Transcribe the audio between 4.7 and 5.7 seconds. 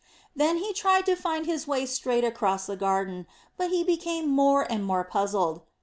more puzzled.